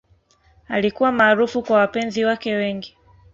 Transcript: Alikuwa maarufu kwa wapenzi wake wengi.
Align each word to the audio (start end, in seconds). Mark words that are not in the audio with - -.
Alikuwa 0.67 1.11
maarufu 1.11 1.63
kwa 1.63 1.77
wapenzi 1.77 2.25
wake 2.25 2.53
wengi. 2.55 2.97